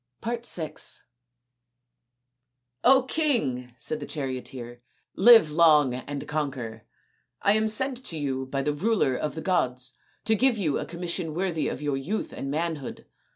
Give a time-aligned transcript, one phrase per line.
[0.23, 0.41] VI"
[3.07, 4.81] King," said the charioteer,"
[5.29, 6.85] live long and conquer.
[7.43, 9.93] I am sent to you by the ruler of the gods
[10.25, 13.05] to give you a commission worthy of your youth and manhood.